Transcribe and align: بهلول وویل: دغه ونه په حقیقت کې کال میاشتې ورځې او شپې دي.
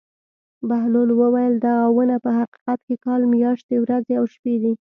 بهلول 0.69 1.09
وویل: 1.19 1.53
دغه 1.67 1.85
ونه 1.95 2.15
په 2.23 2.29
حقیقت 2.39 2.79
کې 2.87 2.95
کال 3.05 3.21
میاشتې 3.33 3.75
ورځې 3.83 4.13
او 4.19 4.25
شپې 4.33 4.55
دي. 4.61 4.73